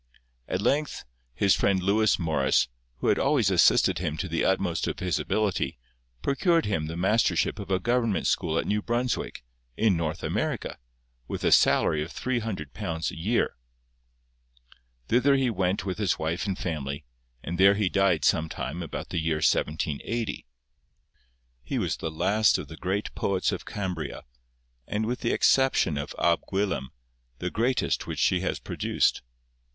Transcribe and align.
At 0.47 0.63
length 0.63 1.03
his 1.35 1.55
friend 1.55 1.79
Lewis 1.79 2.17
Morris, 2.17 2.69
who 3.01 3.07
had 3.09 3.19
always 3.19 3.51
assisted 3.51 3.99
him 3.99 4.17
to 4.17 4.27
the 4.27 4.43
utmost 4.43 4.87
of 4.87 4.97
his 4.97 5.19
ability, 5.19 5.77
procured 6.23 6.65
him 6.65 6.87
the 6.87 6.97
mastership 6.97 7.59
of 7.59 7.69
a 7.69 7.79
Government 7.79 8.25
school 8.25 8.57
at 8.57 8.65
New 8.65 8.81
Brunswick, 8.81 9.43
in 9.77 9.95
North 9.95 10.23
America, 10.23 10.79
with 11.27 11.43
a 11.43 11.51
salary 11.51 12.01
of 12.01 12.11
three 12.11 12.39
hundred 12.39 12.73
pounds 12.73 13.11
a 13.11 13.15
year. 13.15 13.53
Thither 15.07 15.35
he 15.35 15.51
went 15.51 15.85
with 15.85 15.99
his 15.99 16.17
wife 16.17 16.47
and 16.47 16.57
family, 16.57 17.05
and 17.43 17.59
there 17.59 17.75
he 17.75 17.87
died 17.87 18.25
some 18.25 18.49
time 18.49 18.81
about 18.81 19.09
the 19.09 19.19
year 19.19 19.35
1780. 19.35 20.47
'He 21.61 21.77
was 21.77 21.97
the 21.97 22.09
last 22.09 22.57
of 22.57 22.69
the 22.69 22.75
great 22.77 23.13
poets 23.13 23.51
of 23.51 23.65
Cambria, 23.67 24.23
and 24.87 25.05
with 25.05 25.19
the 25.19 25.31
exception 25.31 25.95
of 25.99 26.15
Ab 26.17 26.41
Gwilym, 26.51 26.87
the 27.37 27.51
greatest 27.51 28.07
which 28.07 28.17
she 28.17 28.39
has 28.39 28.57
produced. 28.59 29.21